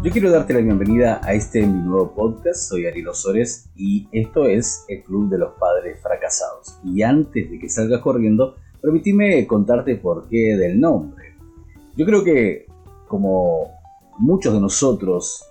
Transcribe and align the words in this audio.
Yo 0.00 0.12
quiero 0.12 0.30
darte 0.30 0.54
la 0.54 0.60
bienvenida 0.60 1.20
a 1.24 1.34
este 1.34 1.66
mi 1.66 1.82
nuevo 1.82 2.14
podcast, 2.14 2.68
soy 2.68 2.86
Ariel 2.86 3.08
Osores 3.08 3.68
y 3.74 4.08
esto 4.12 4.46
es 4.46 4.84
el 4.86 5.02
Club 5.02 5.28
de 5.28 5.38
los 5.38 5.54
Padres 5.58 6.00
Fracasados. 6.00 6.78
Y 6.84 7.02
antes 7.02 7.50
de 7.50 7.58
que 7.58 7.68
salgas 7.68 8.00
corriendo, 8.00 8.54
permitime 8.80 9.44
contarte 9.48 9.96
por 9.96 10.28
qué 10.28 10.56
del 10.56 10.78
nombre. 10.78 11.34
Yo 11.96 12.06
creo 12.06 12.22
que, 12.22 12.66
como 13.08 13.72
muchos 14.18 14.54
de 14.54 14.60
nosotros, 14.60 15.44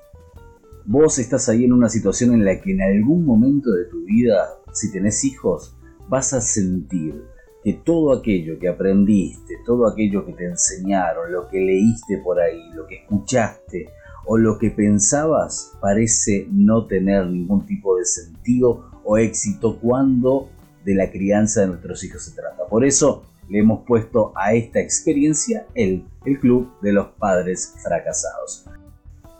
vos 0.85 1.19
estás 1.19 1.49
ahí 1.49 1.65
en 1.65 1.73
una 1.73 1.89
situación 1.89 2.33
en 2.33 2.45
la 2.45 2.61
que 2.61 2.71
en 2.71 2.81
algún 2.81 3.25
momento 3.25 3.69
de 3.71 3.83
tu 3.85 4.05
vida, 4.05 4.47
si 4.71 4.93
tenés 4.93 5.25
hijos, 5.25 5.75
vas 6.07 6.31
a 6.33 6.39
sentir 6.39 7.21
que 7.65 7.73
todo 7.73 8.13
aquello 8.13 8.57
que 8.59 8.69
aprendiste, 8.69 9.55
todo 9.65 9.89
aquello 9.89 10.25
que 10.25 10.31
te 10.31 10.45
enseñaron, 10.45 11.33
lo 11.33 11.49
que 11.49 11.59
leíste 11.59 12.19
por 12.23 12.39
ahí, 12.39 12.61
lo 12.73 12.87
que 12.87 13.01
escuchaste, 13.01 13.87
o 14.27 14.37
lo 14.37 14.59
que 14.59 14.69
pensabas 14.69 15.71
parece 15.81 16.47
no 16.51 16.85
tener 16.85 17.25
ningún 17.27 17.65
tipo 17.65 17.97
de 17.97 18.05
sentido 18.05 18.91
o 19.03 19.17
éxito 19.17 19.79
cuando 19.79 20.49
de 20.83 20.95
la 20.95 21.09
crianza 21.09 21.61
de 21.61 21.67
nuestros 21.67 22.03
hijos 22.03 22.23
se 22.23 22.35
trata. 22.35 22.65
Por 22.69 22.85
eso 22.85 23.23
le 23.49 23.59
hemos 23.59 23.85
puesto 23.85 24.33
a 24.35 24.53
esta 24.53 24.79
experiencia 24.79 25.65
el, 25.73 26.05
el 26.25 26.39
Club 26.39 26.69
de 26.81 26.91
los 26.91 27.07
Padres 27.17 27.73
Fracasados. 27.81 28.65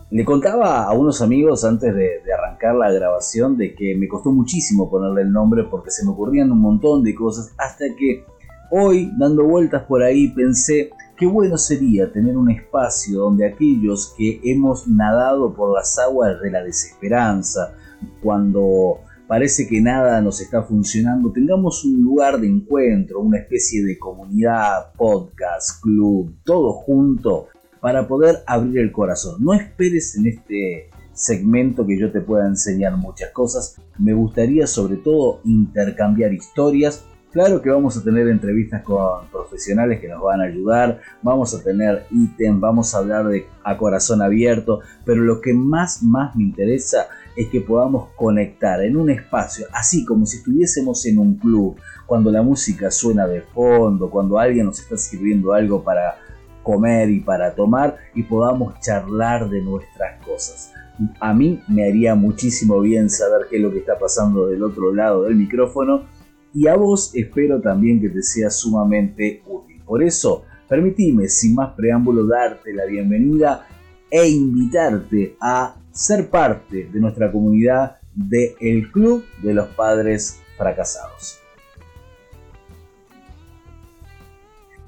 Le 0.10 0.24
contaba 0.24 0.84
a 0.84 0.94
unos 0.94 1.22
amigos 1.22 1.66
antes 1.66 1.94
de, 1.94 2.22
de, 2.26 2.34
arrancar 2.34 2.76
la 2.76 2.90
grabación 2.90 3.58
de 3.58 3.76
que 3.76 3.94
me 3.98 4.08
costó 4.08 4.32
muchísimo 4.32 4.90
ponerle 4.90 5.24
el 5.24 5.34
nombre 5.34 5.66
porque 5.70 5.92
se 5.92 6.06
me 6.06 6.12
ocurrían 6.12 6.50
un 6.50 6.62
montón 6.62 7.04
de 7.04 7.14
cosas 7.14 7.54
hasta 7.58 7.84
que 7.98 8.24
hoy, 8.72 9.12
dando 9.18 9.44
vueltas 9.44 9.84
por 9.84 10.02
ahí, 10.02 10.30
pensé 10.30 10.92
Qué 11.18 11.26
bueno 11.26 11.58
sería 11.58 12.12
tener 12.12 12.38
un 12.38 12.52
espacio 12.52 13.22
donde 13.22 13.48
aquellos 13.48 14.14
que 14.16 14.40
hemos 14.44 14.88
nadado 14.88 15.52
por 15.52 15.74
las 15.74 15.98
aguas 15.98 16.40
de 16.40 16.52
la 16.52 16.64
desesperanza, 16.64 17.74
cuando 18.22 19.00
parece 19.28 19.68
que 19.68 19.82
nada 19.82 20.22
nos 20.22 20.40
está 20.42 20.62
funcionando, 20.62 21.32
tengamos 21.32 21.84
un 21.86 22.04
lugar 22.04 22.40
de 22.40 22.46
encuentro, 22.46 23.20
una 23.22 23.40
especie 23.40 23.84
de 23.84 23.98
comunidad, 23.98 24.94
podcast, 24.96 25.82
club, 25.82 26.36
todo 26.44 26.74
junto 26.74 27.48
para 27.82 28.08
poder 28.08 28.44
abrir 28.46 28.78
el 28.78 28.92
corazón. 28.92 29.44
No 29.44 29.56
esperes 29.56 30.16
en 30.18 30.28
este 30.28 30.92
segmento 31.14 31.88
que 31.88 32.00
yo 32.00 32.12
te 32.12 32.22
pueda 32.22 32.46
enseñar 32.46 32.96
muchas 32.96 33.32
cosas. 33.32 33.82
Me 33.98 34.14
gustaría 34.14 34.68
sobre 34.68 34.98
todo 34.98 35.42
intercambiar 35.46 36.32
historias 36.32 37.04
Claro 37.38 37.62
que 37.62 37.70
vamos 37.70 37.96
a 37.96 38.04
tener 38.04 38.28
entrevistas 38.30 38.82
con 38.82 39.28
profesionales 39.28 40.00
que 40.02 40.08
nos 40.08 40.24
van 40.24 40.42
a 40.42 40.46
ayudar, 40.46 41.02
vamos 41.22 41.54
a 41.54 41.64
tener 41.64 42.08
ítem, 42.10 42.60
vamos 42.60 42.96
a 42.96 42.98
hablar 42.98 43.28
de 43.28 43.46
a 43.64 43.78
corazón 43.78 44.24
abierto, 44.24 44.80
pero 45.06 45.22
lo 45.22 45.40
que 45.40 45.54
más, 45.54 46.02
más 46.02 46.36
me 46.36 46.46
interesa 46.46 47.10
es 47.36 47.48
que 47.50 47.62
podamos 47.62 48.10
conectar 48.16 48.82
en 48.82 48.98
un 48.98 49.12
espacio, 49.12 49.68
así 49.72 50.04
como 50.04 50.26
si 50.26 50.38
estuviésemos 50.38 51.06
en 51.06 51.20
un 51.20 51.36
club, 51.36 51.80
cuando 52.08 52.32
la 52.32 52.42
música 52.42 52.90
suena 52.90 53.28
de 53.28 53.42
fondo, 53.42 54.10
cuando 54.10 54.40
alguien 54.40 54.66
nos 54.66 54.80
está 54.80 54.98
sirviendo 54.98 55.54
algo 55.54 55.84
para 55.84 56.16
comer 56.64 57.12
y 57.12 57.20
para 57.20 57.54
tomar 57.54 57.98
y 58.16 58.24
podamos 58.24 58.80
charlar 58.80 59.48
de 59.48 59.62
nuestras 59.62 60.26
cosas. 60.26 60.74
A 61.20 61.36
mí 61.36 61.62
me 61.68 61.88
haría 61.88 62.16
muchísimo 62.16 62.82
bien 62.82 63.12
saber 63.12 63.46
qué 63.48 63.58
es 63.58 63.62
lo 63.62 63.72
que 63.72 63.78
está 63.78 64.00
pasando 64.00 64.48
del 64.48 64.64
otro 64.64 64.92
lado 64.92 65.26
del 65.26 65.36
micrófono 65.36 66.17
y 66.54 66.68
a 66.68 66.76
vos 66.76 67.12
espero 67.14 67.62
también 67.62 68.02
que 68.02 68.10
te 68.10 68.22
sea 68.22 68.50
sumamente 68.50 69.42
útil. 69.48 69.82
Por 69.86 70.04
eso, 70.04 70.46
permitime 70.68 71.28
sin 71.30 71.56
más 71.56 71.74
preámbulo 71.74 72.26
darte 72.26 72.74
la 72.74 72.86
bienvenida 72.86 73.68
e 74.10 74.28
invitarte 74.28 75.36
a 75.42 75.76
ser 75.92 76.30
parte 76.30 76.90
de 76.92 77.00
nuestra 77.00 77.32
comunidad 77.32 77.98
de 78.14 78.56
El 78.60 78.92
Club 78.92 79.26
de 79.44 79.54
los 79.54 79.68
Padres 79.70 80.40
Fracasados. 80.58 81.40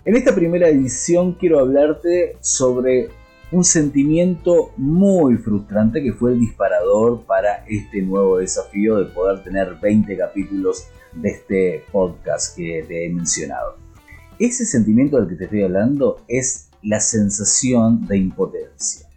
En 0.05 0.15
esta 0.15 0.33
primera 0.33 0.69
edición 0.69 1.33
quiero 1.33 1.59
hablarte 1.59 2.37
sobre 2.41 3.09
un 3.51 3.63
sentimiento 3.63 4.71
muy 4.77 5.37
frustrante 5.37 6.01
que 6.01 6.13
fue 6.13 6.33
el 6.33 6.39
disparador 6.39 7.23
para 7.25 7.65
este 7.67 8.01
nuevo 8.01 8.37
desafío 8.37 8.97
de 8.97 9.05
poder 9.05 9.43
tener 9.43 9.75
20 9.81 10.17
capítulos 10.17 10.87
de 11.13 11.29
este 11.29 11.83
podcast 11.91 12.55
que 12.55 12.83
te 12.87 13.05
he 13.05 13.09
mencionado. 13.09 13.77
Ese 14.37 14.65
sentimiento 14.65 15.17
del 15.17 15.27
que 15.27 15.35
te 15.35 15.43
estoy 15.45 15.63
hablando 15.63 16.21
es 16.27 16.69
la 16.81 16.99
sensación 16.99 18.07
de 18.07 18.17
impotencia. 18.17 19.07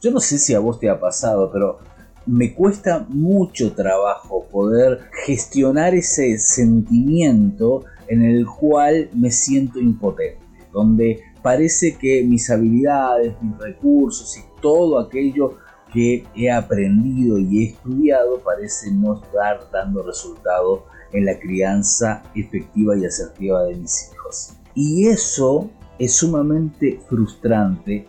Yo 0.00 0.10
no 0.10 0.20
sé 0.20 0.38
si 0.38 0.54
a 0.54 0.60
vos 0.60 0.80
te 0.80 0.88
ha 0.88 0.98
pasado, 0.98 1.50
pero 1.52 1.78
me 2.26 2.54
cuesta 2.54 3.06
mucho 3.08 3.72
trabajo 3.72 4.46
poder 4.50 5.00
gestionar 5.24 5.94
ese 5.94 6.38
sentimiento 6.38 7.84
en 8.06 8.22
el 8.22 8.46
cual 8.46 9.08
me 9.14 9.30
siento 9.30 9.78
impotente, 9.78 10.38
donde 10.72 11.20
parece 11.42 11.96
que 11.96 12.22
mis 12.24 12.50
habilidades, 12.50 13.34
mis 13.40 13.56
recursos 13.58 14.36
y 14.36 14.42
todo 14.60 14.98
aquello 14.98 15.56
que 15.92 16.24
he 16.34 16.50
aprendido 16.50 17.38
y 17.38 17.62
he 17.62 17.68
estudiado 17.70 18.40
parece 18.40 18.90
no 18.90 19.22
estar 19.22 19.70
dando 19.72 20.02
resultado 20.02 20.84
en 21.12 21.24
la 21.24 21.38
crianza 21.38 22.22
efectiva 22.34 22.96
y 22.96 23.06
asertiva 23.06 23.64
de 23.64 23.76
mis 23.76 24.10
hijos. 24.12 24.52
Y 24.74 25.06
eso 25.06 25.70
es 25.98 26.14
sumamente 26.14 27.00
frustrante 27.08 28.06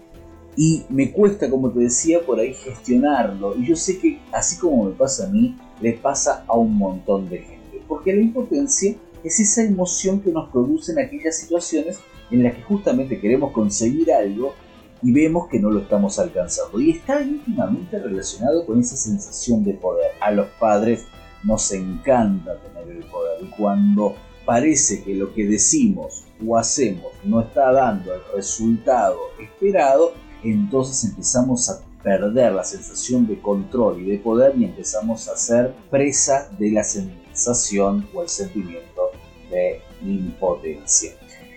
y 0.61 0.83
me 0.89 1.11
cuesta, 1.11 1.49
como 1.49 1.71
te 1.71 1.79
decía, 1.79 2.19
por 2.25 2.37
ahí 2.37 2.53
gestionarlo. 2.53 3.55
Y 3.55 3.65
yo 3.65 3.77
sé 3.77 3.97
que 3.97 4.19
así 4.33 4.57
como 4.57 4.85
me 4.85 4.91
pasa 4.91 5.25
a 5.25 5.29
mí, 5.29 5.57
le 5.79 5.93
pasa 5.93 6.43
a 6.47 6.57
un 6.57 6.77
montón 6.77 7.29
de 7.29 7.37
gente. 7.37 7.81
Porque 7.87 8.13
la 8.13 8.21
impotencia 8.21 8.93
es 9.23 9.39
esa 9.39 9.63
emoción 9.63 10.19
que 10.19 10.31
nos 10.31 10.49
produce 10.49 10.91
en 10.91 10.99
aquellas 10.99 11.37
situaciones 11.37 11.99
en 12.29 12.43
las 12.43 12.55
que 12.55 12.63
justamente 12.63 13.19
queremos 13.19 13.53
conseguir 13.53 14.11
algo 14.11 14.53
y 15.01 15.11
vemos 15.11 15.47
que 15.47 15.59
no 15.59 15.69
lo 15.69 15.79
estamos 15.79 16.19
alcanzando. 16.19 16.79
Y 16.79 16.91
está 16.91 17.21
íntimamente 17.21 17.99
relacionado 17.99 18.65
con 18.65 18.79
esa 18.79 18.97
sensación 18.97 19.63
de 19.63 19.73
poder. 19.73 20.11
A 20.21 20.31
los 20.31 20.47
padres 20.59 21.05
nos 21.43 21.71
encanta 21.71 22.57
tener 22.59 22.97
el 22.97 23.05
poder 23.05 23.41
y 23.41 23.47
cuando 23.51 24.15
parece 24.45 25.03
que 25.03 25.15
lo 25.15 25.33
que 25.33 25.45
decimos 25.45 26.25
o 26.45 26.57
hacemos 26.57 27.11
no 27.23 27.41
está 27.41 27.71
dando 27.71 28.13
el 28.13 28.21
resultado 28.33 29.17
esperado, 29.39 30.13
entonces 30.43 31.09
empezamos 31.09 31.69
a 31.69 31.81
perder 32.03 32.53
la 32.53 32.63
sensación 32.63 33.27
de 33.27 33.39
control 33.41 34.01
y 34.01 34.05
de 34.05 34.17
poder 34.17 34.57
y 34.57 34.65
empezamos 34.65 35.27
a 35.27 35.37
ser 35.37 35.73
presa 35.89 36.49
de 36.57 36.71
la 36.71 36.83
sensación 36.83 38.07
o 38.13 38.23
el 38.23 38.29
sentimiento 38.29 39.11
de 39.51 39.81
impotencia. 40.01 41.11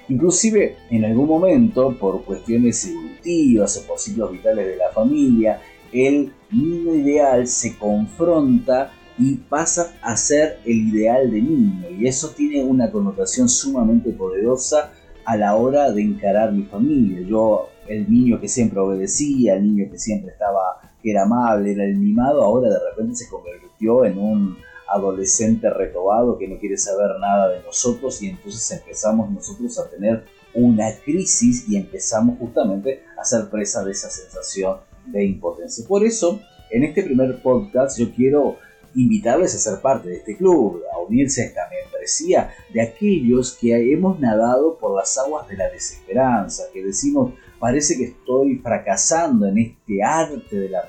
Inclusive 0.08 0.76
en 0.90 1.04
algún 1.04 1.28
momento, 1.28 1.96
por 1.98 2.24
cuestiones 2.24 2.86
evolutivas 2.86 3.76
o 3.76 3.86
por 3.86 3.98
ciclos 3.98 4.32
vitales 4.32 4.66
de 4.66 4.76
la 4.76 4.90
familia, 4.90 5.60
el 5.92 6.32
niño 6.50 6.94
ideal 6.94 7.46
se 7.46 7.76
confronta 7.76 8.92
y 9.18 9.36
pasa 9.36 9.94
a 10.02 10.16
ser 10.16 10.58
el 10.64 10.88
ideal 10.88 11.30
de 11.30 11.42
niño. 11.42 11.90
Y 11.98 12.06
eso 12.06 12.30
tiene 12.30 12.64
una 12.64 12.90
connotación 12.90 13.48
sumamente 13.48 14.10
poderosa 14.10 14.92
a 15.24 15.36
la 15.36 15.54
hora 15.54 15.92
de 15.92 16.02
encarar 16.02 16.52
mi 16.52 16.64
familia. 16.64 17.20
Yo, 17.20 17.68
el 17.86 18.10
niño 18.10 18.40
que 18.40 18.48
siempre 18.48 18.80
obedecía, 18.80 19.54
el 19.54 19.64
niño 19.64 19.90
que 19.90 19.98
siempre 19.98 20.32
estaba, 20.32 20.80
era 21.04 21.22
amable, 21.22 21.72
era 21.72 21.84
el 21.84 21.96
mimado, 21.96 22.42
ahora 22.42 22.70
de 22.70 22.78
repente 22.90 23.16
se 23.16 23.28
convirtió 23.28 24.04
en 24.04 24.18
un 24.18 24.56
adolescente 24.92 25.70
retobado 25.70 26.38
que 26.38 26.48
no 26.48 26.58
quiere 26.58 26.76
saber 26.76 27.18
nada 27.20 27.48
de 27.48 27.62
nosotros 27.62 28.22
y 28.22 28.28
entonces 28.28 28.70
empezamos 28.70 29.30
nosotros 29.30 29.78
a 29.78 29.88
tener 29.88 30.24
una 30.54 30.94
crisis 31.04 31.68
y 31.68 31.76
empezamos 31.76 32.38
justamente 32.38 33.02
a 33.18 33.24
ser 33.24 33.48
presa 33.48 33.84
de 33.84 33.92
esa 33.92 34.10
sensación 34.10 34.78
de 35.06 35.24
impotencia. 35.24 35.84
Por 35.86 36.04
eso, 36.04 36.40
en 36.70 36.84
este 36.84 37.02
primer 37.02 37.42
podcast 37.42 37.98
yo 37.98 38.12
quiero 38.14 38.58
invitarles 38.94 39.54
a 39.54 39.58
ser 39.58 39.80
parte 39.80 40.08
de 40.08 40.16
este 40.16 40.36
club, 40.36 40.82
a 40.92 40.98
unirse 40.98 41.42
a 41.42 41.46
esta 41.46 41.62
membresía 41.70 42.50
de 42.72 42.82
aquellos 42.82 43.56
que 43.58 43.92
hemos 43.92 44.20
nadado 44.20 44.78
por 44.78 44.96
las 44.96 45.16
aguas 45.18 45.48
de 45.48 45.56
la 45.56 45.70
desesperanza, 45.70 46.64
que 46.72 46.84
decimos, 46.84 47.32
parece 47.58 47.96
que 47.96 48.04
estoy 48.04 48.58
fracasando 48.58 49.46
en 49.46 49.58
este 49.58 50.02
arte 50.02 50.56
de 50.56 50.68
la. 50.68 50.82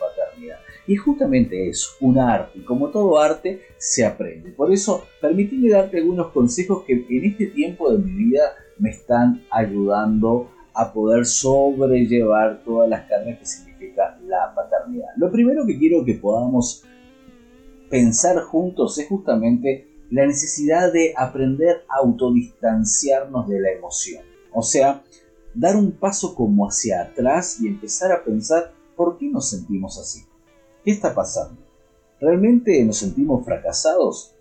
Y 0.85 0.95
justamente 0.95 1.69
es 1.69 1.95
un 2.01 2.17
arte, 2.19 2.59
y 2.59 2.61
como 2.63 2.89
todo 2.89 3.19
arte, 3.19 3.61
se 3.77 4.05
aprende. 4.05 4.51
Por 4.51 4.71
eso, 4.73 5.05
permíteme 5.21 5.69
darte 5.69 5.97
algunos 5.97 6.31
consejos 6.31 6.83
que 6.85 7.05
en 7.09 7.25
este 7.25 7.47
tiempo 7.47 7.91
de 7.91 7.99
mi 7.99 8.11
vida 8.11 8.41
me 8.77 8.89
están 8.89 9.43
ayudando 9.49 10.49
a 10.73 10.91
poder 10.91 11.25
sobrellevar 11.25 12.63
todas 12.63 12.89
las 12.89 13.07
cargas 13.07 13.39
que 13.39 13.45
significa 13.45 14.19
la 14.25 14.53
paternidad. 14.53 15.09
Lo 15.17 15.31
primero 15.31 15.65
que 15.65 15.77
quiero 15.77 16.03
que 16.03 16.15
podamos 16.15 16.83
pensar 17.89 18.41
juntos 18.41 18.97
es 18.97 19.07
justamente 19.07 19.87
la 20.09 20.25
necesidad 20.25 20.91
de 20.91 21.13
aprender 21.15 21.83
a 21.87 21.99
autodistanciarnos 21.99 23.47
de 23.47 23.59
la 23.59 23.71
emoción. 23.71 24.23
O 24.51 24.61
sea, 24.63 25.03
dar 25.53 25.75
un 25.75 25.91
paso 25.91 26.35
como 26.35 26.67
hacia 26.67 27.03
atrás 27.03 27.61
y 27.61 27.67
empezar 27.67 28.11
a 28.11 28.23
pensar 28.23 28.73
¿Por 28.95 29.17
qué 29.17 29.27
nos 29.27 29.49
sentimos 29.49 29.97
así? 29.97 30.25
¿Qué 30.83 30.91
está 30.91 31.15
pasando? 31.15 31.61
¿Realmente 32.19 32.83
nos 32.83 32.97
sentimos 32.97 33.45
fracasados? 33.45 34.35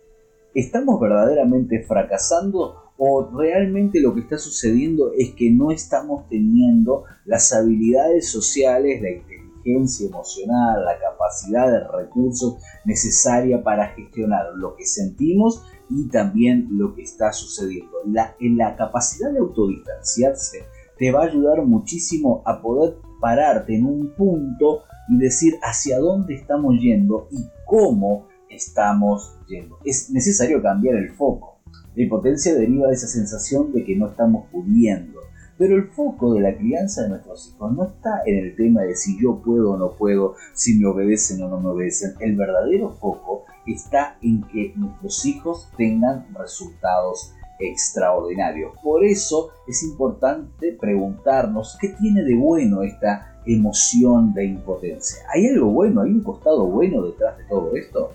¿Estamos 0.55 1.01
verdaderamente 1.01 1.85
fracasando 1.85 2.83
o 2.99 3.31
realmente 3.33 4.01
lo 4.01 4.13
que 4.13 4.23
está 4.23 4.39
sucediendo 4.39 5.13
es 5.17 5.31
que 5.37 5.53
no 5.53 5.71
estamos 5.71 6.29
teniendo 6.29 7.05
las 7.27 7.53
habilidades 7.53 8.29
sociales, 8.29 9.01
la 9.01 9.11
inteligencia 9.11 10.09
emocional, 10.09 10.85
la 10.85 10.99
capacidad 10.99 11.71
de 11.71 11.87
recursos 11.97 12.57
necesaria 12.85 13.63
para 13.63 13.95
gestionar 13.95 14.47
lo 14.57 14.75
que 14.75 14.85
sentimos 14.85 15.65
y 15.89 16.09
también 16.09 16.67
lo 16.73 16.93
que 16.95 17.03
está 17.03 17.33
sucediendo. 17.33 17.99
La, 18.07 18.35
la 18.41 18.75
capacidad 18.75 19.31
de 19.31 19.39
autodistanciarse 19.39 20.65
te 20.99 21.13
va 21.13 21.23
a 21.23 21.27
ayudar 21.27 21.65
muchísimo 21.65 22.43
a 22.45 22.61
poder 22.61 22.97
pararte 23.21 23.77
en 23.77 23.87
un 23.87 24.15
punto 24.17 24.83
y 25.09 25.19
decir 25.19 25.59
hacia 25.63 25.99
dónde 25.99 26.35
estamos 26.35 26.75
yendo 26.81 27.29
y 27.31 27.47
cómo 27.67 28.29
estamos 28.49 29.39
yendo. 29.49 29.79
Es 29.85 30.11
necesario 30.11 30.63
cambiar 30.63 30.97
el 30.97 31.11
foco. 31.11 31.59
La 31.95 32.03
impotencia 32.03 32.55
deriva 32.55 32.89
de 32.89 32.95
esa 32.95 33.07
sensación 33.07 33.73
de 33.73 33.85
que 33.85 33.97
no 33.97 34.09
estamos 34.09 34.47
pudiendo. 34.51 35.21
Pero 35.59 35.77
el 35.77 35.89
foco 35.89 36.35
de 36.35 36.41
la 36.41 36.57
crianza 36.57 37.03
de 37.03 37.11
nuestros 37.11 37.49
hijos 37.49 37.73
no 37.73 37.85
está 37.85 38.23
en 38.25 38.39
el 38.39 38.57
tema 38.57 38.83
de 38.83 38.97
si 38.97 39.21
yo 39.21 39.43
puedo 39.45 39.73
o 39.73 39.77
no 39.77 39.93
puedo, 39.97 40.35
si 40.55 40.79
me 40.79 40.87
obedecen 40.87 41.43
o 41.43 41.49
no 41.49 41.61
me 41.61 41.69
obedecen. 41.69 42.15
El 42.21 42.37
verdadero 42.37 42.91
foco 42.91 43.45
está 43.67 44.17
en 44.23 44.43
que 44.45 44.73
nuestros 44.77 45.25
hijos 45.27 45.71
tengan 45.77 46.27
resultados 46.35 47.35
extraordinarios. 47.59 48.73
Por 48.83 49.05
eso 49.05 49.51
es 49.67 49.83
importante 49.83 50.73
preguntarnos 50.81 51.77
qué 51.81 51.89
tiene 51.89 52.23
de 52.23 52.35
bueno 52.35 52.83
esta 52.83 53.41
emoción 53.47 54.33
de 54.35 54.45
impotencia. 54.47 55.25
¿Hay 55.33 55.47
algo 55.47 55.71
bueno? 55.71 56.03
¿Hay 56.03 56.11
un 56.11 56.23
costado 56.23 56.67
bueno 56.67 57.03
detrás 57.03 57.39
de 57.39 57.45
todo 57.45 57.75
esto? 57.75 58.11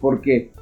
Porque 0.00 0.52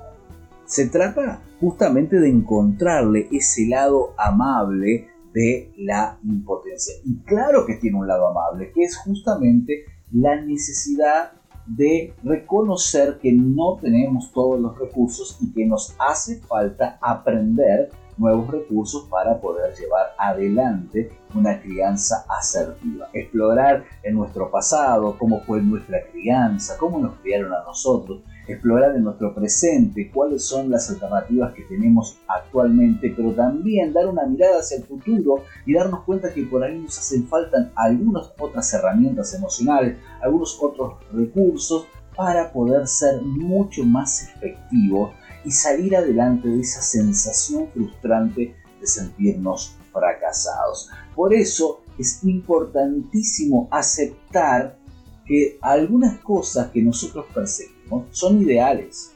se 0.64 0.88
trata 0.88 1.42
justamente 1.60 2.19
de 2.19 2.28
encontrarle 2.28 3.28
ese 3.30 3.66
lado 3.66 4.14
amable 4.19 5.08
de 5.32 5.72
la 5.78 6.19
impotencia. 6.24 6.94
Y 7.04 7.19
claro 7.24 7.64
que 7.66 7.76
tiene 7.76 7.98
un 7.98 8.06
lado 8.06 8.28
amable, 8.28 8.72
que 8.72 8.82
es 8.82 8.96
justamente 8.98 9.84
la 10.12 10.40
necesidad 10.40 11.32
de 11.66 12.14
reconocer 12.22 13.19
que 13.20 13.32
no 13.32 13.78
tenemos 13.80 14.32
todos 14.32 14.60
los 14.60 14.78
recursos 14.78 15.38
y 15.40 15.52
que 15.52 15.64
nos 15.64 15.94
hace 15.98 16.40
falta 16.40 16.98
aprender 17.00 17.90
nuevos 18.17 18.50
recursos 18.50 19.06
para 19.09 19.41
poder 19.41 19.75
llevar 19.75 20.14
adelante 20.19 21.11
una 21.35 21.61
crianza 21.61 22.25
asertiva. 22.29 23.09
Explorar 23.12 23.85
en 24.03 24.14
nuestro 24.14 24.50
pasado 24.50 25.17
cómo 25.19 25.41
fue 25.43 25.62
nuestra 25.62 25.99
crianza, 26.11 26.76
cómo 26.79 26.99
nos 26.99 27.19
criaron 27.20 27.53
a 27.53 27.62
nosotros, 27.64 28.23
explorar 28.47 28.94
en 28.97 29.05
nuestro 29.05 29.35
presente 29.35 30.11
cuáles 30.12 30.44
son 30.44 30.70
las 30.70 30.91
alternativas 30.91 31.55
que 31.55 31.62
tenemos 31.62 32.19
actualmente, 32.29 33.12
pero 33.17 33.32
también 33.32 33.93
dar 33.93 34.06
una 34.06 34.26
mirada 34.26 34.61
hacia 34.61 34.79
el 34.79 34.85
futuro 34.85 35.44
y 35.65 35.75
darnos 35.75 36.03
cuenta 36.05 36.32
que 36.32 36.43
por 36.44 36.62
ahí 36.62 36.79
nos 36.79 36.99
hacen 36.99 37.26
falta 37.26 37.70
algunas 37.75 38.32
otras 38.38 38.73
herramientas 38.75 39.35
emocionales, 39.35 39.97
algunos 40.20 40.58
otros 40.61 40.94
recursos 41.12 41.87
para 42.17 42.53
poder 42.53 42.87
ser 42.87 43.23
mucho 43.23 43.85
más 43.85 44.23
efectivos 44.23 45.12
y 45.44 45.50
salir 45.50 45.97
adelante 45.97 46.49
de 46.49 46.61
esa 46.61 46.83
sensación 46.83 47.69
frustrante 47.73 48.55
de 48.81 48.87
sentirnos 48.87 49.77
fracasados. 49.93 50.89
Por 51.15 51.35
eso 51.35 51.83
es 51.99 52.23
importantísimo 52.25 53.69
aceptar 53.71 54.79
que 55.27 55.59
algunas 55.61 56.19
cosas 56.21 56.71
que 56.71 56.83
nosotros 56.83 57.27
perseguimos 57.33 58.06
son 58.11 58.43
ideales. 58.43 59.12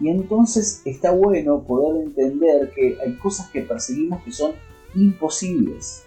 Y 0.00 0.08
entonces 0.08 0.82
está 0.84 1.10
bueno 1.10 1.62
poder 1.62 2.02
entender 2.02 2.70
que 2.74 2.96
hay 3.04 3.16
cosas 3.16 3.48
que 3.50 3.62
perseguimos 3.62 4.22
que 4.22 4.32
son 4.32 4.52
imposibles. 4.94 6.04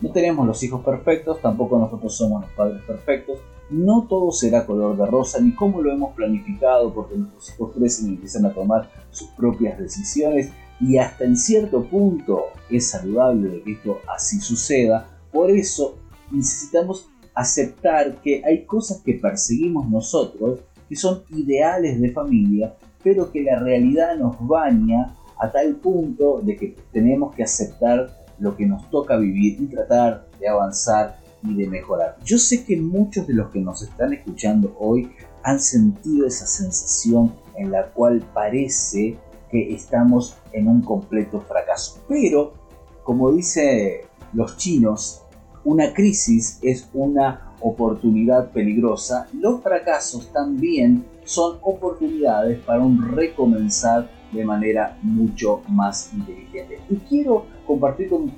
No 0.00 0.12
tenemos 0.12 0.46
los 0.46 0.62
hijos 0.62 0.84
perfectos, 0.84 1.40
tampoco 1.40 1.78
nosotros 1.78 2.14
somos 2.14 2.42
los 2.42 2.50
padres 2.52 2.82
perfectos, 2.82 3.38
no 3.70 4.06
todo 4.08 4.32
será 4.32 4.66
color 4.66 4.96
de 4.96 5.06
rosa 5.06 5.40
ni 5.40 5.54
como 5.54 5.80
lo 5.80 5.92
hemos 5.92 6.14
planificado 6.14 6.92
porque 6.92 7.16
nuestros 7.16 7.50
hijos 7.50 7.72
crecen 7.76 8.06
y 8.06 8.14
empiezan 8.14 8.46
a 8.46 8.52
tomar 8.52 8.90
sus 9.10 9.28
propias 9.28 9.78
decisiones 9.78 10.50
y 10.80 10.98
hasta 10.98 11.24
en 11.24 11.36
cierto 11.36 11.84
punto 11.84 12.46
es 12.70 12.90
saludable 12.90 13.62
que 13.62 13.72
esto 13.72 13.98
así 14.12 14.40
suceda. 14.40 15.06
Por 15.30 15.50
eso 15.50 15.98
necesitamos 16.30 17.08
aceptar 17.34 18.20
que 18.22 18.42
hay 18.44 18.64
cosas 18.64 19.00
que 19.02 19.14
perseguimos 19.14 19.88
nosotros 19.88 20.60
que 20.88 20.96
son 20.96 21.22
ideales 21.30 22.00
de 22.00 22.10
familia, 22.10 22.74
pero 23.04 23.30
que 23.30 23.42
la 23.42 23.60
realidad 23.60 24.16
nos 24.16 24.36
baña 24.40 25.14
a 25.38 25.50
tal 25.50 25.76
punto 25.76 26.40
de 26.42 26.56
que 26.56 26.76
tenemos 26.92 27.34
que 27.34 27.44
aceptar 27.44 28.10
lo 28.40 28.56
que 28.56 28.66
nos 28.66 28.90
toca 28.90 29.16
vivir 29.16 29.60
y 29.60 29.66
tratar 29.66 30.26
de 30.40 30.48
avanzar 30.48 31.20
y 31.42 31.54
de 31.54 31.66
mejorar. 31.66 32.16
Yo 32.24 32.38
sé 32.38 32.64
que 32.64 32.76
muchos 32.76 33.26
de 33.26 33.34
los 33.34 33.50
que 33.50 33.60
nos 33.60 33.82
están 33.82 34.12
escuchando 34.12 34.76
hoy 34.78 35.10
han 35.42 35.60
sentido 35.60 36.26
esa 36.26 36.46
sensación 36.46 37.34
en 37.56 37.70
la 37.70 37.86
cual 37.90 38.22
parece 38.34 39.18
que 39.50 39.74
estamos 39.74 40.36
en 40.52 40.68
un 40.68 40.82
completo 40.82 41.40
fracaso. 41.40 42.00
Pero, 42.08 42.54
como 43.02 43.32
dicen 43.32 44.02
los 44.32 44.56
chinos, 44.56 45.22
una 45.64 45.92
crisis 45.92 46.58
es 46.62 46.88
una 46.94 47.54
oportunidad 47.60 48.50
peligrosa. 48.50 49.28
Los 49.32 49.62
fracasos 49.62 50.32
también 50.32 51.04
son 51.24 51.58
oportunidades 51.62 52.58
para 52.60 52.80
un 52.80 53.14
recomenzar 53.14 54.10
de 54.32 54.44
manera 54.44 54.98
mucho 55.02 55.62
más 55.68 56.12
inteligente. 56.14 56.80
Y 56.88 56.96
quiero 56.96 57.46
compartir 57.66 58.08
con 58.08 58.32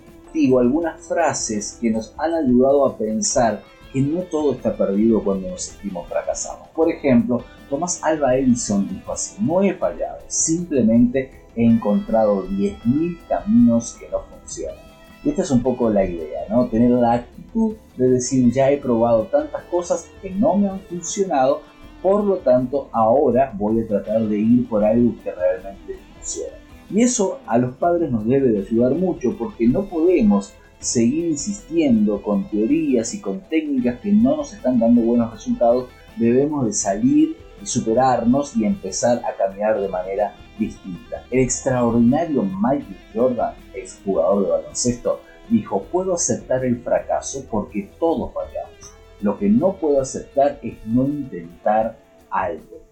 algunas 0.59 1.01
frases 1.07 1.79
que 1.81 1.91
nos 1.91 2.15
han 2.19 2.35
ayudado 2.35 2.87
a 2.87 2.97
pensar 2.97 3.63
que 3.93 4.01
no 4.01 4.21
todo 4.23 4.55
está 4.55 4.75
perdido 4.75 5.23
cuando 5.23 5.49
nos 5.51 5.63
sentimos 5.65 6.09
fracasados. 6.09 6.69
Por 6.75 6.91
ejemplo, 6.91 7.45
Thomas 7.69 8.03
Alba 8.03 8.37
Edison 8.37 8.89
dijo 8.89 9.13
así, 9.13 9.37
no 9.43 9.63
he 9.63 9.75
fallado, 9.75 10.19
simplemente 10.29 11.31
he 11.55 11.65
encontrado 11.65 12.47
10.000 12.49 13.19
caminos 13.29 13.97
que 14.01 14.09
no 14.09 14.21
funcionan. 14.23 14.93
Y 15.25 15.31
esta 15.31 15.43
es 15.43 15.51
un 15.51 15.63
poco 15.63 15.91
la 15.91 16.05
idea, 16.05 16.41
¿no? 16.49 16.67
Tener 16.67 16.91
la 16.91 17.13
actitud 17.13 17.77
de 17.97 18.09
decir, 18.09 18.51
ya 18.53 18.71
he 18.71 18.79
probado 18.79 19.25
tantas 19.25 19.63
cosas 19.65 20.09
que 20.21 20.31
no 20.31 20.57
me 20.57 20.69
han 20.69 20.81
funcionado, 20.81 21.61
por 22.03 22.25
lo 22.25 22.39
tanto 22.39 22.89
ahora 22.93 23.53
voy 23.55 23.81
a 23.81 23.87
tratar 23.87 24.23
de 24.23 24.39
ir 24.39 24.69
por 24.69 24.85
algo 24.85 25.15
que 25.23 25.31
realmente 25.31 25.99
funcione. 26.15 26.62
Y 26.93 27.03
eso 27.03 27.41
a 27.47 27.57
los 27.57 27.77
padres 27.77 28.11
nos 28.11 28.27
debe 28.27 28.51
de 28.51 28.61
ayudar 28.61 28.95
mucho 28.95 29.35
porque 29.39 29.67
no 29.67 29.87
podemos 29.87 30.53
seguir 30.79 31.27
insistiendo 31.27 32.21
con 32.21 32.51
teorías 32.51 33.15
y 33.15 33.21
con 33.21 33.41
técnicas 33.49 34.01
que 34.01 34.13
no 34.13 34.37
nos 34.37 34.53
están 34.53 34.79
dando 34.79 35.01
buenos 35.01 35.33
resultados. 35.33 35.89
Debemos 36.17 36.67
de 36.67 36.73
salir 36.75 37.37
y 37.63 37.67
superarnos 37.67 38.55
y 38.57 38.67
empezar 38.67 39.23
a 39.25 39.35
caminar 39.37 39.81
de 39.81 39.89
manera 39.89 40.35
distinta. 40.59 41.25
El 41.31 41.41
extraordinario 41.41 42.43
Michael 42.43 42.99
Jordan, 43.15 43.55
ex 43.73 43.99
jugador 44.05 44.45
de 44.45 44.51
baloncesto, 44.51 45.21
dijo, 45.49 45.85
puedo 45.85 46.15
aceptar 46.15 46.63
el 46.65 46.83
fracaso 46.83 47.47
porque 47.51 47.89
todos 47.99 48.33
fallamos. 48.35 48.93
Lo 49.23 49.39
que 49.39 49.49
no 49.49 49.77
puedo 49.77 50.01
aceptar 50.01 50.59
es 50.63 50.75
no 50.85 51.07
intentar 51.07 51.97
algo. 52.29 52.83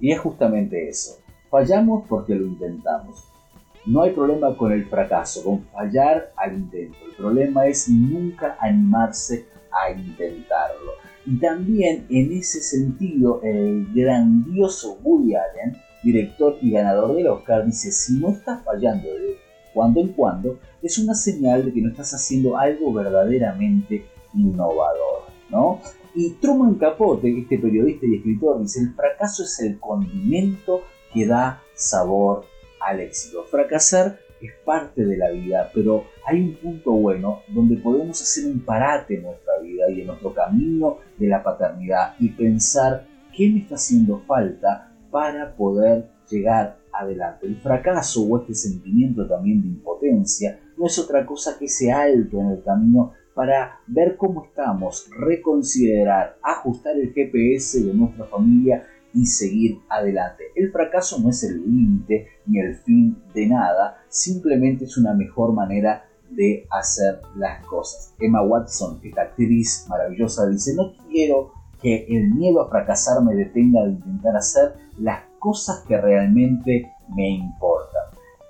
Y 0.00 0.10
es 0.10 0.18
justamente 0.18 0.88
eso. 0.88 1.18
Fallamos 1.50 2.04
porque 2.08 2.34
lo 2.34 2.46
intentamos. 2.46 3.24
No 3.86 4.02
hay 4.02 4.12
problema 4.12 4.54
con 4.56 4.72
el 4.72 4.84
fracaso, 4.86 5.42
con 5.44 5.64
fallar 5.66 6.32
al 6.36 6.54
intento. 6.54 6.98
El 7.08 7.16
problema 7.16 7.66
es 7.66 7.88
nunca 7.88 8.56
animarse 8.60 9.46
a 9.72 9.90
intentarlo. 9.90 10.92
Y 11.24 11.38
también 11.38 12.06
en 12.10 12.32
ese 12.32 12.60
sentido, 12.60 13.40
el 13.42 13.86
grandioso 13.94 14.98
Woody 15.02 15.34
Allen, 15.34 15.76
director 16.02 16.56
y 16.60 16.70
ganador 16.70 17.14
del 17.14 17.28
Oscar, 17.28 17.64
dice, 17.64 17.90
si 17.92 18.18
no 18.18 18.30
estás 18.30 18.62
fallando 18.62 19.08
de 19.08 19.38
cuando 19.72 20.00
en 20.00 20.08
cuando, 20.08 20.58
es 20.82 20.98
una 20.98 21.14
señal 21.14 21.64
de 21.64 21.72
que 21.72 21.80
no 21.80 21.90
estás 21.90 22.12
haciendo 22.12 22.56
algo 22.56 22.92
verdaderamente 22.92 24.06
innovador. 24.34 25.28
¿no? 25.50 25.80
Y 26.14 26.30
Truman 26.32 26.74
Capote, 26.74 27.38
este 27.38 27.58
periodista 27.58 28.06
y 28.06 28.16
escritor, 28.16 28.60
dice, 28.60 28.80
el 28.80 28.94
fracaso 28.94 29.44
es 29.44 29.60
el 29.60 29.78
condimento 29.78 30.82
que 31.12 31.26
da 31.26 31.62
sabor 31.74 32.44
al 32.80 33.00
éxito. 33.00 33.44
Fracasar 33.44 34.18
es 34.40 34.52
parte 34.64 35.04
de 35.04 35.16
la 35.16 35.30
vida, 35.30 35.70
pero 35.74 36.04
hay 36.24 36.40
un 36.40 36.54
punto 36.56 36.92
bueno 36.92 37.42
donde 37.48 37.76
podemos 37.76 38.20
hacer 38.20 38.46
un 38.46 38.60
parate 38.60 39.16
en 39.16 39.22
nuestra 39.22 39.58
vida 39.62 39.90
y 39.90 40.02
en 40.02 40.06
nuestro 40.06 40.32
camino 40.32 40.98
de 41.16 41.26
la 41.26 41.42
paternidad 41.42 42.14
y 42.18 42.30
pensar 42.30 43.06
qué 43.36 43.50
me 43.50 43.60
está 43.60 43.74
haciendo 43.74 44.20
falta 44.26 44.92
para 45.10 45.56
poder 45.56 46.08
llegar 46.30 46.78
adelante. 46.92 47.46
El 47.46 47.56
fracaso 47.56 48.22
o 48.22 48.40
este 48.40 48.54
sentimiento 48.54 49.26
también 49.26 49.62
de 49.62 49.68
impotencia 49.68 50.60
no 50.76 50.86
es 50.86 50.98
otra 50.98 51.24
cosa 51.26 51.58
que 51.58 51.66
ese 51.66 51.90
alto 51.90 52.40
en 52.40 52.48
el 52.48 52.62
camino 52.62 53.12
para 53.34 53.78
ver 53.86 54.16
cómo 54.16 54.44
estamos, 54.44 55.08
reconsiderar, 55.16 56.38
ajustar 56.42 56.96
el 56.96 57.12
GPS 57.12 57.84
de 57.84 57.94
nuestra 57.94 58.24
familia 58.24 58.84
y 59.14 59.26
seguir 59.26 59.80
adelante. 59.88 60.44
El 60.54 60.70
fracaso 60.70 61.18
no 61.20 61.30
es 61.30 61.42
el 61.44 61.62
límite 61.62 62.28
ni 62.46 62.60
el 62.60 62.76
fin 62.76 63.22
de 63.34 63.46
nada, 63.46 64.02
simplemente 64.08 64.84
es 64.84 64.96
una 64.96 65.14
mejor 65.14 65.52
manera 65.52 66.04
de 66.30 66.66
hacer 66.70 67.20
las 67.36 67.64
cosas. 67.66 68.14
Emma 68.18 68.42
Watson, 68.42 69.00
esta 69.02 69.22
actriz 69.22 69.86
maravillosa, 69.88 70.46
dice, 70.46 70.74
no 70.74 70.92
quiero 71.10 71.52
que 71.80 72.06
el 72.08 72.34
miedo 72.34 72.60
a 72.60 72.68
fracasar 72.68 73.22
me 73.22 73.34
detenga 73.34 73.84
de 73.84 73.90
intentar 73.90 74.36
hacer 74.36 74.74
las 74.98 75.22
cosas 75.38 75.84
que 75.86 75.96
realmente 75.96 76.92
me 77.14 77.30
importan. 77.30 78.02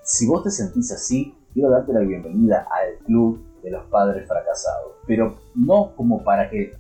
Si 0.03 0.27
vos 0.27 0.43
te 0.43 0.51
sentís 0.51 0.91
así, 0.93 1.35
quiero 1.53 1.71
darte 1.71 1.93
la 1.93 2.01
bienvenida 2.01 2.67
al 2.71 3.05
club 3.05 3.45
de 3.63 3.71
los 3.71 3.85
padres 3.87 4.27
fracasados, 4.27 4.95
pero 5.07 5.37
no 5.55 5.95
como 5.95 6.25
para 6.25 6.49
que 6.49 6.73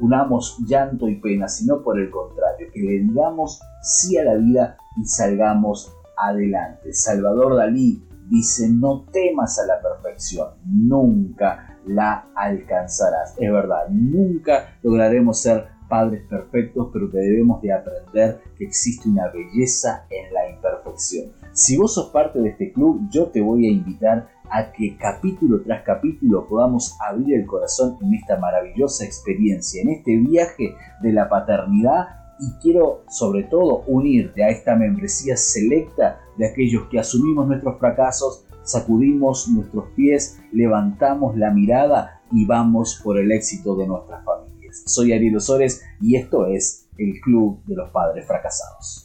unamos 0.00 0.58
llanto 0.66 1.08
y 1.08 1.16
pena, 1.20 1.48
sino 1.48 1.82
por 1.82 1.98
el 1.98 2.10
contrario, 2.10 2.68
que 2.72 2.80
le 2.80 3.00
digamos 3.00 3.60
sí 3.82 4.16
a 4.16 4.24
la 4.24 4.34
vida 4.34 4.76
y 4.96 5.04
salgamos 5.06 5.94
adelante. 6.16 6.92
Salvador 6.92 7.56
Dalí 7.56 8.06
dice, 8.28 8.68
no 8.68 9.04
temas 9.12 9.58
a 9.58 9.66
la 9.66 9.80
perfección, 9.80 10.48
nunca 10.64 11.78
la 11.86 12.28
alcanzarás. 12.34 13.34
Es 13.38 13.52
verdad, 13.52 13.88
nunca 13.90 14.76
lograremos 14.82 15.40
ser 15.40 15.68
padres 15.88 16.22
perfectos, 16.28 16.88
pero 16.92 17.10
que 17.10 17.18
debemos 17.18 17.60
de 17.60 17.72
aprender 17.72 18.40
que 18.56 18.64
existe 18.64 19.08
una 19.08 19.28
belleza 19.28 20.06
en 20.10 20.32
la 20.32 20.48
imperfección. 20.50 21.32
Si 21.52 21.76
vos 21.76 21.94
sos 21.94 22.10
parte 22.10 22.40
de 22.40 22.50
este 22.50 22.72
club, 22.72 23.08
yo 23.10 23.26
te 23.26 23.40
voy 23.40 23.66
a 23.66 23.70
invitar 23.70 24.28
a 24.50 24.72
que 24.72 24.96
capítulo 24.96 25.62
tras 25.62 25.82
capítulo 25.82 26.46
podamos 26.46 26.96
abrir 27.00 27.34
el 27.34 27.46
corazón 27.46 27.96
en 28.02 28.14
esta 28.14 28.38
maravillosa 28.38 29.04
experiencia, 29.04 29.82
en 29.82 29.90
este 29.90 30.16
viaje 30.16 30.74
de 31.02 31.12
la 31.12 31.28
paternidad 31.28 32.24
y 32.40 32.52
quiero 32.60 33.02
sobre 33.08 33.44
todo 33.44 33.84
unirte 33.86 34.44
a 34.44 34.48
esta 34.48 34.74
membresía 34.74 35.36
selecta 35.36 36.20
de 36.36 36.48
aquellos 36.48 36.84
que 36.90 36.98
asumimos 36.98 37.46
nuestros 37.46 37.78
fracasos, 37.78 38.44
sacudimos 38.62 39.48
nuestros 39.48 39.86
pies, 39.96 40.40
levantamos 40.52 41.36
la 41.36 41.50
mirada 41.50 42.20
y 42.32 42.46
vamos 42.46 43.00
por 43.02 43.18
el 43.18 43.30
éxito 43.32 43.76
de 43.76 43.86
nuestras 43.86 44.24
familias. 44.24 44.82
Soy 44.86 45.12
Ariel 45.12 45.36
Osores 45.36 45.82
y 46.00 46.16
esto 46.16 46.46
es 46.46 46.88
el 46.98 47.20
Club 47.20 47.62
de 47.66 47.76
los 47.76 47.90
Padres 47.90 48.26
Fracasados. 48.26 49.03